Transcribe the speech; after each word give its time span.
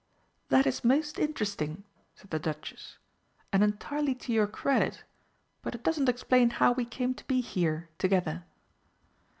"That 0.49 0.65
is 0.65 0.83
most 0.83 1.19
interesting," 1.19 1.83
said 2.15 2.31
the 2.31 2.39
Duchess, 2.39 2.97
"and 3.53 3.63
entirely 3.63 4.15
to 4.15 4.33
your 4.33 4.47
credit, 4.47 5.03
but 5.61 5.75
it 5.75 5.83
doesn't 5.83 6.09
explain 6.09 6.49
how 6.49 6.71
we 6.71 6.85
came 6.85 7.13
to 7.13 7.27
be 7.27 7.39
here 7.39 7.87
together." 7.99 8.43